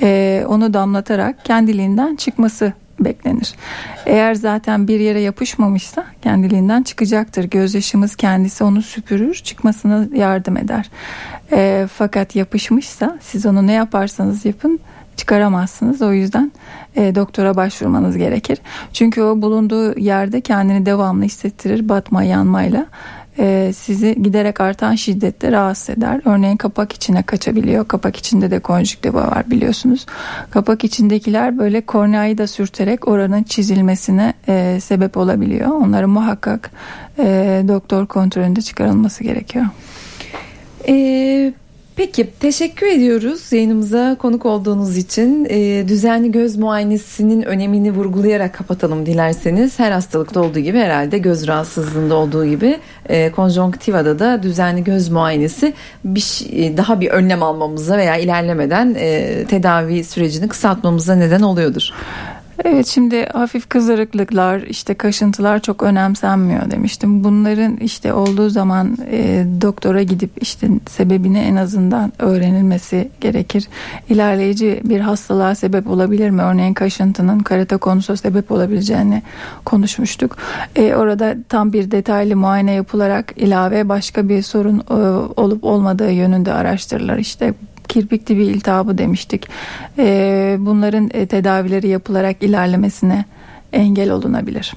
e, 0.03 0.45
onu 0.49 0.75
damlatarak 0.75 1.45
kendiliğinden 1.45 2.17
çıkması 2.17 2.73
beklenir. 3.01 3.55
Eğer 4.07 4.35
zaten 4.35 4.89
bir 4.89 5.01
yere 5.01 5.21
yapışmamışsa 5.21 6.05
kendiliğinden 6.23 6.83
çıkacaktır. 6.83 7.45
Gözyaşımız 7.45 8.17
kendisi 8.17 8.65
onu 8.65 8.83
süpürür, 8.83 9.35
çıkmasına 9.35 10.07
yardım 10.15 10.57
eder. 10.57 10.91
E, 11.53 11.87
fakat 11.95 12.37
yapışmışsa 12.37 13.19
siz 13.21 13.47
onu 13.47 13.67
ne 13.67 13.73
yaparsanız 13.73 14.45
yapın 14.45 14.81
çıkaramazsınız. 15.17 16.03
O 16.03 16.13
yüzden 16.13 16.53
e, 16.97 17.15
doktora 17.15 17.57
başvurmanız 17.57 18.17
gerekir. 18.17 18.59
Çünkü 18.93 19.23
o 19.23 19.43
bulunduğu 19.43 19.99
yerde 19.99 20.41
kendini 20.41 20.87
devamlı 20.87 21.25
hissettirir 21.25 21.89
batma 21.89 22.23
yanmayla 22.23 22.87
e, 23.39 23.73
sizi 23.77 24.23
giderek 24.23 24.61
artan 24.61 24.95
şiddette 24.95 25.53
rahatsız 25.53 25.91
eder. 25.91 26.21
Örneğin 26.25 26.57
kapak 26.57 26.93
içine 26.93 27.23
kaçabiliyor. 27.23 27.89
Kapak 27.89 28.17
içinde 28.17 28.51
de 28.51 28.59
konjüktiva 28.59 29.23
var 29.23 29.51
biliyorsunuz. 29.51 30.07
Kapak 30.51 30.85
içindekiler 30.85 31.59
böyle 31.59 31.81
korneayı 31.81 32.39
da 32.39 32.47
sürterek 32.47 33.09
oranın 33.09 33.43
çizilmesine 33.43 34.35
e, 34.49 34.79
sebep 34.81 35.17
olabiliyor. 35.17 35.69
Onların 35.69 36.11
muhakkak 36.11 36.71
e, 37.19 37.65
doktor 37.69 38.07
kontrolünde 38.07 38.63
çıkarılması 38.63 39.25
gerekiyor. 39.25 39.65
Eee 40.89 41.53
Peki 41.97 42.31
teşekkür 42.41 42.87
ediyoruz 42.87 43.53
yayınımıza 43.53 44.17
konuk 44.19 44.47
olduğunuz 44.47 44.97
için. 44.97 45.47
E, 45.51 45.89
düzenli 45.89 46.33
göz 46.33 46.57
muayenesinin 46.57 47.43
önemini 47.43 47.93
vurgulayarak 47.93 48.55
kapatalım 48.55 49.07
dilerseniz. 49.07 49.79
Her 49.79 49.93
hastalıkta 49.93 50.41
olduğu 50.41 50.59
gibi 50.59 50.79
herhalde 50.79 51.19
göz 51.19 51.47
rahatsızlığında 51.47 52.15
olduğu 52.15 52.47
gibi 52.47 52.79
e, 53.09 53.31
konjonktivada 53.31 54.19
da 54.19 54.43
düzenli 54.43 54.85
göz 54.85 55.09
muayenesi 55.09 55.75
bir 56.05 56.47
e, 56.53 56.77
daha 56.77 57.01
bir 57.01 57.09
önlem 57.09 57.43
almamıza 57.43 57.97
veya 57.97 58.17
ilerlemeden 58.17 58.97
e, 58.99 59.45
tedavi 59.45 60.05
sürecini 60.05 60.49
kısaltmamıza 60.49 61.15
neden 61.15 61.43
oluyordur. 61.43 61.91
Evet 62.65 62.87
şimdi 62.87 63.27
hafif 63.27 63.69
kızarıklıklar 63.69 64.61
işte 64.61 64.95
kaşıntılar 64.95 65.59
çok 65.59 65.83
önemsenmiyor 65.83 66.71
demiştim. 66.71 67.25
Bunların 67.25 67.77
işte 67.77 68.13
olduğu 68.13 68.51
zaman 68.51 68.99
e, 69.11 69.47
doktora 69.61 70.03
gidip 70.03 70.31
işte 70.41 70.69
sebebini 70.89 71.39
en 71.39 71.57
azından 71.57 72.13
öğrenilmesi 72.19 73.09
gerekir. 73.21 73.69
İlerleyici 74.09 74.81
bir 74.85 75.01
hastalığa 75.01 75.55
sebep 75.55 75.87
olabilir 75.87 76.31
mi? 76.31 76.43
Örneğin 76.43 76.75
kaşıntının 76.75 77.39
karate 77.39 77.77
konusu 77.77 78.17
sebep 78.17 78.53
olabileceğini 78.53 79.23
konuşmuştuk. 79.65 80.37
E, 80.77 80.95
orada 80.95 81.37
tam 81.49 81.73
bir 81.73 81.91
detaylı 81.91 82.37
muayene 82.37 82.73
yapılarak 82.73 83.33
ilave 83.37 83.89
başka 83.89 84.29
bir 84.29 84.43
sorun 84.43 84.79
e, 84.91 84.95
olup 85.41 85.65
olmadığı 85.65 86.11
yönünde 86.11 86.53
araştırılır. 86.53 87.19
İşte 87.19 87.55
kirpik 87.89 88.27
dibi 88.27 88.45
iltihabı 88.45 88.99
demiştik. 88.99 89.49
Ee, 89.99 90.57
bunların 90.59 91.11
e, 91.15 91.27
tedavileri 91.27 91.89
yapılarak 91.89 92.43
ilerlemesine 92.43 93.25
engel 93.73 94.11
olunabilir. 94.11 94.75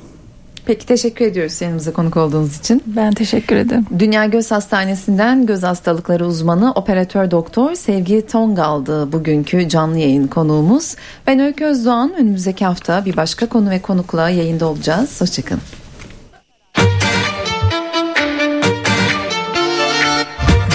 Peki 0.66 0.86
teşekkür 0.86 1.26
ediyoruz 1.26 1.62
yanımıza 1.62 1.94
konuk 1.94 2.18
olduğunuz 2.18 2.60
için. 2.60 2.84
Ben 2.86 3.14
teşekkür 3.14 3.56
ederim. 3.56 3.86
Dünya 4.00 4.26
Göz 4.26 4.52
Hastanesi'nden 4.52 5.46
göz 5.46 5.64
hastalıkları 5.64 6.26
uzmanı 6.28 6.72
operatör 6.72 7.32
doktor 7.32 7.74
Sevgi 7.74 8.28
Tongal'dı 8.28 9.12
bugünkü 9.12 9.70
canlı 9.70 9.98
yayın 9.98 10.28
konuğumuz. 10.28 10.96
Ben 11.28 11.40
Öykü 11.40 11.66
Özdoğan 11.66 12.14
önümüzdeki 12.18 12.66
hafta 12.66 13.06
bir 13.06 13.18
başka 13.18 13.46
konu 13.46 13.70
ve 13.70 13.80
konukla 13.80 14.30
yayında 14.30 14.66
olacağız. 14.68 15.22
Hoşçakalın. 15.22 15.79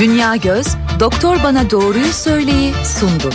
Dünya 0.00 0.36
Göz 0.36 0.66
Doktor 1.00 1.36
Bana 1.44 1.70
Doğruyu 1.70 2.12
Söyleyi 2.12 2.74
sundu. 2.84 3.30